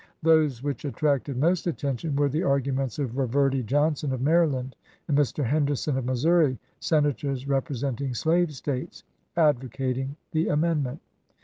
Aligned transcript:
Those 0.23 0.63
which 0.63 0.83
attracted 0.83 1.37
most 1.37 1.67
attention 1.67 2.15
were 2.15 2.27
the 2.27 2.41
arguments 2.41 2.97
of 2.97 3.15
Reverdy 3.19 3.61
Johnson 3.63 4.11
of 4.11 4.19
Maryland 4.19 4.75
and 5.07 5.15
Mr. 5.15 5.43
Henderson 5.45 5.95
of 5.95 6.05
Missouri,— 6.05 6.57
Senators 6.79 7.47
representing 7.47 8.15
slave 8.15 8.51
States,— 8.51 9.03
advocating 9.37 10.15
the 10.31 10.47
amendment. 10.47 11.01